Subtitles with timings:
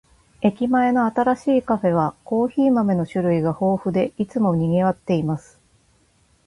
[0.41, 5.59] 駅前の新しいカフェは、コーヒー豆の種類が豊富で、いつも賑わっています。